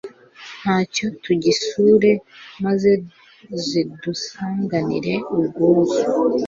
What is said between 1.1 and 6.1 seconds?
tugisure maze zidusanganize ubwuzu